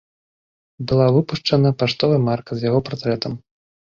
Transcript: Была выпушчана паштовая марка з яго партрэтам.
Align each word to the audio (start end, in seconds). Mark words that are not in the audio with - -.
Была 0.91 1.07
выпушчана 1.17 1.69
паштовая 1.81 2.21
марка 2.31 2.51
з 2.59 2.69
яго 2.69 2.79
партрэтам. 2.89 3.37